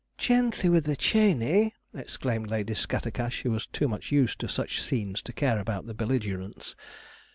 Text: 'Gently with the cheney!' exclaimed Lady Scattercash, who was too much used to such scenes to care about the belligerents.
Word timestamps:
'Gently 0.17 0.67
with 0.67 0.85
the 0.85 0.95
cheney!' 0.95 1.75
exclaimed 1.93 2.49
Lady 2.49 2.73
Scattercash, 2.73 3.43
who 3.43 3.51
was 3.51 3.67
too 3.67 3.87
much 3.87 4.11
used 4.11 4.39
to 4.39 4.47
such 4.49 4.81
scenes 4.81 5.21
to 5.21 5.31
care 5.31 5.59
about 5.59 5.85
the 5.85 5.93
belligerents. 5.93 6.75